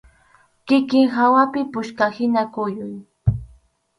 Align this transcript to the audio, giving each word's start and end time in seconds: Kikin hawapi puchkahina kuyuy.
Kikin 0.65 1.07
hawapi 1.15 1.61
puchkahina 1.73 2.41
kuyuy. 2.53 2.95